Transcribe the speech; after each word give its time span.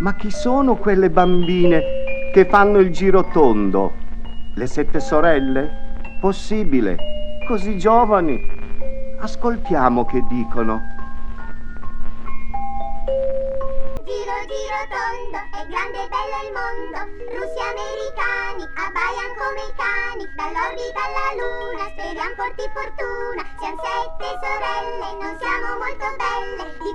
Ma 0.00 0.14
chi 0.14 0.30
sono 0.30 0.76
quelle 0.76 1.10
bambine 1.10 1.82
che 2.32 2.46
fanno 2.46 2.78
il 2.78 2.90
giro 2.90 3.28
tondo? 3.28 3.92
Le 4.54 4.66
sette 4.66 4.98
sorelle? 4.98 5.70
Possibile, 6.20 6.96
così 7.46 7.76
giovani. 7.76 8.40
Ascoltiamo 9.18 10.06
che 10.06 10.24
dicono. 10.26 10.80
Giro 14.04 14.38
giro 14.48 14.80
tondo, 14.88 15.38
è 15.52 15.62
grande 15.68 16.00
e 16.00 16.08
bello 16.08 16.38
il 16.48 16.52
mondo. 16.56 16.98
Russi 17.36 17.60
americani 17.60 18.64
abbaiano 18.80 19.36
come 19.36 19.62
i 19.68 19.72
cani. 19.76 20.24
Dall'orbita 20.32 21.00
alla 21.04 21.28
luna, 21.36 21.84
speriamo 21.92 22.34
porti 22.36 22.64
fortuna. 22.72 23.42
Siamo 23.60 23.80
sette 23.84 24.28
sorelle, 24.40 25.08
non 25.20 25.36
siamo 25.36 25.76
molto 25.76 26.08
belle. 26.16 26.29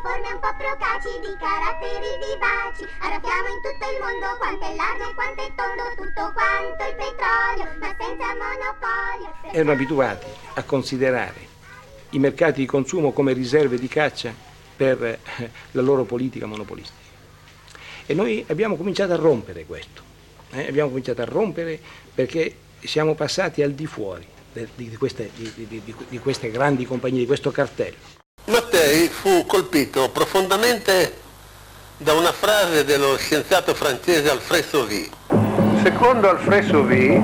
Forme 0.06 0.34
un 0.34 0.40
po' 0.40 0.54
procaci, 0.56 1.18
di 1.20 1.34
caratteri 1.40 2.14
vivaci. 2.22 2.86
Arraffiamo 3.02 3.48
in 3.50 3.60
tutto 3.66 3.86
il 3.90 3.98
mondo 4.00 4.38
quanto 4.38 4.64
è 4.64 4.76
largo 4.76 5.10
e 5.10 5.14
quanto 5.16 5.42
è 5.42 5.52
tondo. 5.56 5.84
Tutto 5.98 6.32
quanto 6.32 6.84
il 6.86 6.94
petrolio, 6.94 7.66
ma 7.80 7.90
senza 7.98 8.28
monopolio. 8.38 9.34
Erano 9.52 9.72
abituati 9.72 10.28
a 10.54 10.62
considerare 10.62 11.48
i 12.12 12.20
mercati 12.20 12.60
di 12.62 12.68
consumo 12.68 13.14
come 13.14 13.34
riserve 13.34 13.80
di 13.80 13.88
caccia 13.88 14.32
per 14.76 15.04
eh, 15.04 15.20
la 15.72 15.82
loro 15.82 16.04
politica 16.04 16.46
monopolistica. 16.46 17.10
E 18.06 18.14
noi 18.14 18.46
abbiamo 18.48 18.76
cominciato 18.76 19.14
a 19.14 19.16
rompere 19.16 19.66
questo, 19.66 20.04
eh? 20.52 20.68
abbiamo 20.68 20.90
cominciato 20.90 21.24
a 21.24 21.26
rompere 21.26 21.82
perché 22.14 22.56
siamo 22.84 23.16
passati 23.16 23.64
al 23.64 23.72
di 23.72 23.88
fuori 23.88 24.28
di, 24.54 24.68
di 24.76 24.96
queste, 24.98 25.32
di- 25.34 25.82
di 26.10 26.20
queste 26.20 26.52
grandi 26.52 26.86
compagnie, 26.86 27.22
di 27.22 27.26
questo 27.26 27.50
cartello. 27.50 28.24
Mattei 28.48 29.08
fu 29.08 29.44
colpito 29.48 30.12
profondamente 30.12 31.18
da 31.98 32.14
una 32.14 32.32
frase 32.32 32.84
dello 32.84 33.18
scienziato 33.18 33.74
francese 33.74 34.30
Alfred 34.30 34.64
Sauvy. 34.64 35.10
Secondo 35.82 36.30
Alfred 36.30 36.64
Sauvy, 36.64 37.16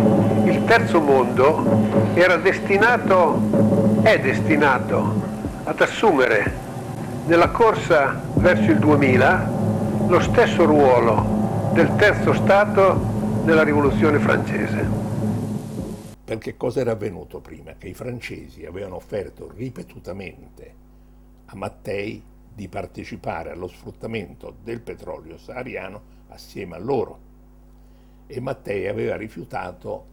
il 0.49 0.63
terzo 0.65 0.99
mondo 0.99 2.11
era 2.15 2.37
destinato, 2.37 4.01
è 4.01 4.19
destinato 4.19 5.21
ad 5.65 5.79
assumere 5.79 6.57
nella 7.27 7.49
corsa 7.49 8.19
verso 8.37 8.71
il 8.71 8.79
2000 8.79 9.51
lo 10.07 10.19
stesso 10.21 10.65
ruolo 10.65 11.69
del 11.73 11.95
terzo 11.97 12.33
Stato 12.33 13.43
nella 13.43 13.61
rivoluzione 13.61 14.17
francese. 14.17 14.89
Perché 16.25 16.57
cosa 16.57 16.79
era 16.79 16.93
avvenuto 16.93 17.41
prima? 17.41 17.73
Che 17.77 17.89
i 17.89 17.93
francesi 17.93 18.65
avevano 18.65 18.95
offerto 18.95 19.51
ripetutamente 19.55 20.81
a 21.51 21.55
Mattei 21.55 22.23
di 22.53 22.67
partecipare 22.69 23.51
allo 23.51 23.67
sfruttamento 23.67 24.55
del 24.63 24.79
petrolio 24.79 25.37
sahariano 25.37 26.19
assieme 26.29 26.75
a 26.75 26.79
loro. 26.79 27.29
E 28.27 28.39
Mattei 28.39 28.87
aveva 28.87 29.17
rifiutato 29.17 30.07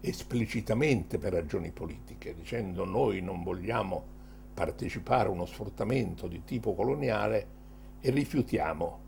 esplicitamente 0.00 1.18
per 1.18 1.32
ragioni 1.32 1.70
politiche, 1.70 2.34
dicendo 2.34 2.84
noi 2.84 3.20
non 3.20 3.44
vogliamo 3.44 4.14
partecipare 4.54 5.28
a 5.28 5.32
uno 5.32 5.46
sfruttamento 5.46 6.26
di 6.26 6.42
tipo 6.44 6.74
coloniale 6.74 7.54
e 8.00 8.10
rifiutiamo 8.10 8.98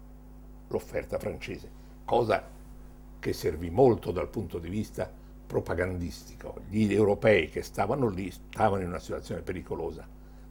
l'offerta 0.68 1.18
francese, 1.18 1.68
cosa 2.04 2.42
che 3.18 3.32
servì 3.32 3.70
molto 3.70 4.12
dal 4.12 4.28
punto 4.28 4.60
di 4.60 4.68
vista 4.68 5.10
propagandistico. 5.46 6.60
Gli 6.68 6.92
europei 6.92 7.48
che 7.48 7.62
stavano 7.62 8.08
lì 8.08 8.30
stavano 8.30 8.82
in 8.82 8.88
una 8.88 9.00
situazione 9.00 9.40
pericolosa, 9.40 10.06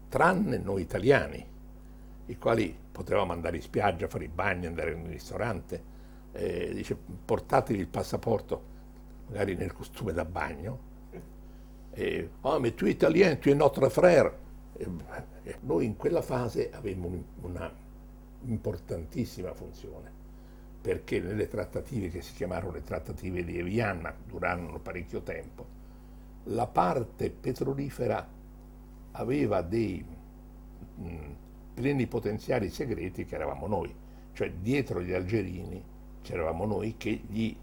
tranne 0.10 0.58
noi 0.58 0.82
italiani, 0.82 1.46
i 2.28 2.38
quali 2.38 2.76
potevamo 2.92 3.32
andare 3.32 3.58
in 3.58 3.62
spiaggia, 3.62 4.08
fare 4.08 4.26
i 4.26 4.30
bagni, 4.30 4.66
andare 4.66 4.92
in 4.92 5.00
un 5.00 5.08
ristorante, 5.08 5.82
eh, 6.34 6.72
dice 6.74 6.96
portatevi 6.96 7.80
il 7.80 7.88
passaporto, 7.88 8.62
magari 9.28 9.56
nel 9.56 9.74
costume 9.74 10.14
da 10.14 10.26
bagno, 10.26 10.86
e, 11.92 12.30
oh, 12.42 12.60
ma 12.60 12.72
tu 12.72 12.86
italien, 12.86 13.40
tu 13.40 13.50
es 13.50 13.56
notre 13.56 13.90
frère. 13.90 14.46
E, 14.78 14.88
e 15.44 15.56
noi 15.62 15.86
in 15.86 15.96
quella 15.96 16.22
fase 16.22 16.70
avevamo 16.72 17.08
un- 17.08 17.24
una 17.42 17.72
importantissima 18.46 19.54
funzione, 19.54 20.12
perché 20.82 21.20
nelle 21.20 21.48
trattative 21.48 22.10
che 22.10 22.22
si 22.22 22.34
chiamarono 22.34 22.74
le 22.74 22.84
trattative 22.84 23.44
di 23.44 23.58
Evian, 23.58 24.14
durarono 24.28 24.80
parecchio 24.80 25.22
tempo, 25.22 25.66
la 26.46 26.68
parte 26.68 27.32
petrolifera 27.32 28.26
aveva 29.18 29.62
dei 29.62 30.04
mh, 30.96 31.16
plenipotenziari 31.74 32.70
segreti 32.70 33.26
che 33.26 33.36
eravamo 33.36 33.68
noi, 33.68 33.94
cioè 34.34 34.52
dietro 34.52 35.02
gli 35.02 35.14
algerini 35.14 35.84
c'eravamo 36.22 36.66
noi 36.66 36.96
che 36.98 37.22
gli 37.28 37.56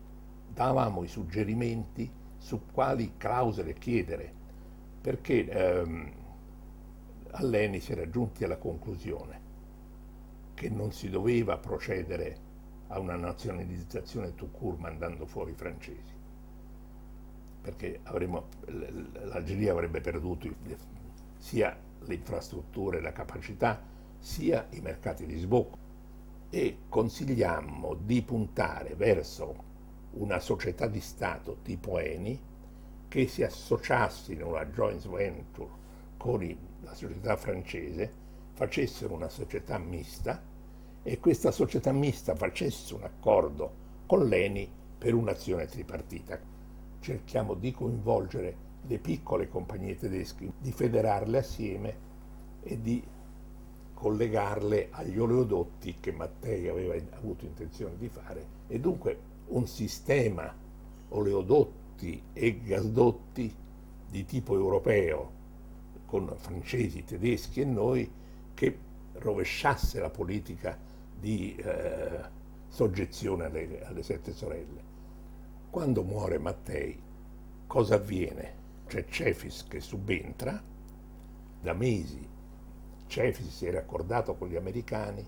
davamo 0.53 1.03
i 1.03 1.09
suggerimenti 1.09 2.11
su 2.39 2.61
quali 2.73 3.15
clausole 3.17 3.75
chiedere, 3.75 4.33
perché 5.01 5.49
ehm, 5.49 6.13
all'ENI 7.33 7.81
si 7.81 7.93
era 7.93 8.09
giunti 8.09 8.45
alla 8.45 8.57
conclusione 8.57 9.41
che 10.55 10.69
non 10.69 10.93
si 10.93 11.11
doveva 11.11 11.57
procedere 11.59 12.39
a 12.89 12.99
una 12.99 13.17
nazionalizzazione 13.17 14.35
tout 14.35 14.57
court 14.57 14.79
mandando 14.79 15.27
fuori 15.27 15.51
i 15.53 15.55
francesi, 15.55 16.13
perché 17.63 18.01
avremmo- 18.05 18.49
l'Algeria 18.67 19.73
avrebbe 19.73 20.01
perduto 20.01 20.47
il- 20.47 20.57
sia 21.45 21.79
le 22.07 22.15
infrastrutture 22.15 22.97
e 22.97 23.01
la 23.03 23.13
capacità, 23.13 23.79
sia 24.19 24.67
i 24.71 24.81
mercati 24.81 25.27
di 25.27 25.37
sbocco 25.37 25.77
e 26.49 26.79
consigliammo 26.89 27.97
di 27.97 28.23
puntare 28.23 28.95
verso 28.95 29.55
una 30.13 30.39
società 30.39 30.87
di 30.87 31.01
Stato 31.01 31.59
tipo 31.63 31.99
Eni 31.99 32.41
che 33.09 33.27
si 33.29 33.43
associasse 33.43 34.33
in 34.33 34.43
una 34.43 34.65
joint 34.65 35.07
venture 35.07 35.69
con 36.17 36.57
la 36.81 36.95
società 36.95 37.37
francese, 37.37 38.11
facessero 38.55 39.13
una 39.13 39.29
società 39.29 39.77
mista 39.77 40.43
e 41.03 41.21
questa 41.21 41.51
società 41.51 41.93
mista 41.93 42.35
facesse 42.35 42.95
un 42.95 43.03
accordo 43.03 43.83
con 44.07 44.27
l'Eni 44.27 44.67
per 44.97 45.13
un'azione 45.13 45.67
tripartita. 45.67 46.41
Cerchiamo 47.01 47.53
di 47.53 47.71
coinvolgere 47.71 48.64
le 48.87 48.99
piccole 48.99 49.49
compagnie 49.49 49.97
tedesche, 49.97 50.53
di 50.59 50.73
federarle 50.73 51.39
assieme 51.39 51.97
e 52.63 52.81
di 52.81 53.03
collegarle 53.95 54.89
agli 54.91 55.19
oleodotti 55.19 55.97
che 56.01 56.13
Mattei 56.13 56.69
aveva 56.69 56.95
avuto 57.17 57.45
intenzione 57.45 57.97
di 57.97 58.09
fare 58.09 58.47
e 58.67 58.79
dunque 58.79 59.19
un 59.49 59.67
sistema 59.67 60.53
oleodotti 61.09 62.23
e 62.33 62.61
gasdotti 62.61 63.55
di 64.11 64.25
tipo 64.25 64.55
europeo 64.55 65.31
con 66.07 66.33
francesi, 66.37 67.05
tedeschi 67.05 67.61
e 67.61 67.65
noi 67.65 68.11
che 68.53 68.79
rovesciasse 69.15 70.01
la 70.01 70.11
politica 70.11 70.79
di 71.19 71.57
eh, 71.57 72.21
soggezione 72.69 73.45
alle, 73.45 73.85
alle 73.85 74.03
sette 74.03 74.33
sorelle. 74.33 74.93
Quando 75.71 76.03
muore 76.03 76.39
Mattei, 76.39 77.01
cosa 77.67 77.95
avviene? 77.95 78.63
C'è 78.87 79.05
Cefis 79.07 79.65
che 79.67 79.81
subentra, 79.81 80.63
da 81.61 81.73
mesi 81.73 82.29
Cefis 83.07 83.49
si 83.49 83.67
era 83.67 83.79
accordato 83.81 84.35
con 84.35 84.49
gli 84.49 84.57
americani 84.57 85.25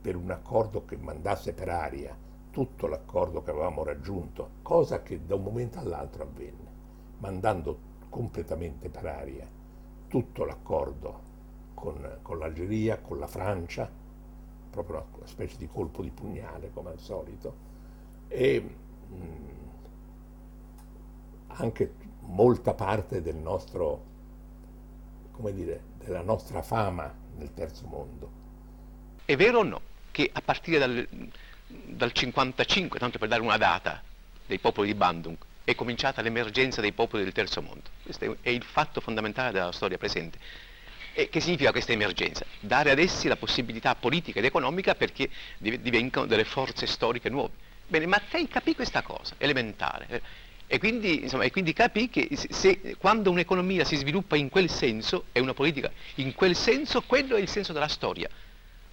per 0.00 0.16
un 0.16 0.30
accordo 0.30 0.84
che 0.84 0.96
mandasse 0.96 1.52
per 1.52 1.68
aria 1.68 2.16
tutto 2.50 2.86
l'accordo 2.86 3.42
che 3.42 3.50
avevamo 3.50 3.84
raggiunto, 3.84 4.50
cosa 4.62 5.02
che 5.02 5.24
da 5.26 5.34
un 5.34 5.42
momento 5.42 5.78
all'altro 5.78 6.22
avvenne, 6.22 6.70
mandando 7.18 7.78
completamente 8.08 8.88
per 8.88 9.04
aria 9.06 9.46
tutto 10.08 10.44
l'accordo 10.44 11.20
con, 11.74 12.18
con 12.22 12.38
l'Algeria, 12.38 12.98
con 12.98 13.18
la 13.18 13.26
Francia, 13.26 13.90
proprio 14.70 15.06
una 15.16 15.26
specie 15.26 15.56
di 15.58 15.66
colpo 15.68 16.02
di 16.02 16.10
pugnale 16.10 16.70
come 16.72 16.90
al 16.90 16.98
solito, 16.98 17.54
e 18.28 18.60
mh, 18.60 19.14
anche 21.56 21.92
molta 22.20 22.74
parte 22.74 23.22
del 23.22 23.36
nostro, 23.36 24.04
come 25.32 25.52
dire, 25.52 25.80
della 26.04 26.22
nostra 26.22 26.62
fama 26.62 27.12
nel 27.36 27.52
terzo 27.54 27.86
mondo. 27.86 28.30
È 29.24 29.36
vero 29.36 29.58
o 29.58 29.62
no 29.62 29.80
che 30.10 30.30
a 30.32 30.40
partire 30.40 30.78
dal, 30.78 31.08
dal 31.66 32.12
55, 32.12 32.98
tanto 32.98 33.18
per 33.18 33.28
dare 33.28 33.42
una 33.42 33.56
data, 33.56 34.02
dei 34.46 34.58
popoli 34.58 34.88
di 34.88 34.94
Bandung, 34.94 35.36
è 35.64 35.74
cominciata 35.74 36.22
l'emergenza 36.22 36.80
dei 36.80 36.92
popoli 36.92 37.24
del 37.24 37.32
terzo 37.32 37.60
mondo? 37.60 37.90
Questo 38.02 38.36
è, 38.40 38.50
il 38.50 38.62
fatto 38.62 39.00
fondamentale 39.00 39.50
della 39.50 39.72
storia 39.72 39.98
presente. 39.98 40.38
E 41.12 41.28
che 41.28 41.40
significa 41.40 41.72
questa 41.72 41.92
emergenza? 41.92 42.44
Dare 42.60 42.90
ad 42.90 42.98
essi 42.98 43.26
la 43.26 43.36
possibilità 43.36 43.94
politica 43.94 44.38
ed 44.38 44.44
economica 44.44 44.94
perché 44.94 45.28
div- 45.58 45.80
divengano 45.80 46.26
delle 46.26 46.44
forze 46.44 46.86
storiche 46.86 47.30
nuove. 47.30 47.52
Bene, 47.88 48.06
Mattei 48.06 48.46
capì 48.48 48.74
questa 48.74 49.02
cosa, 49.02 49.34
elementare. 49.38 50.22
E 50.68 50.78
quindi, 50.78 51.22
insomma, 51.22 51.44
e 51.44 51.50
quindi 51.50 51.72
capì 51.72 52.08
che 52.08 52.28
se, 52.32 52.96
quando 52.98 53.30
un'economia 53.30 53.84
si 53.84 53.96
sviluppa 53.96 54.36
in 54.36 54.48
quel 54.48 54.68
senso, 54.68 55.26
e 55.32 55.40
una 55.40 55.54
politica 55.54 55.90
in 56.16 56.34
quel 56.34 56.56
senso, 56.56 57.02
quello 57.02 57.36
è 57.36 57.40
il 57.40 57.48
senso 57.48 57.72
della 57.72 57.88
storia. 57.88 58.28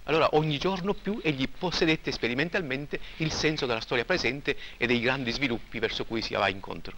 Allora 0.04 0.28
ogni 0.32 0.58
giorno 0.58 0.92
più 0.92 1.18
egli 1.22 1.48
possedette 1.48 2.12
sperimentalmente 2.12 3.00
il 3.18 3.32
senso 3.32 3.64
della 3.64 3.80
storia 3.80 4.04
presente 4.04 4.56
e 4.76 4.86
dei 4.86 5.00
grandi 5.00 5.32
sviluppi 5.32 5.78
verso 5.78 6.04
cui 6.04 6.20
si 6.20 6.34
va 6.34 6.48
incontro. 6.48 6.92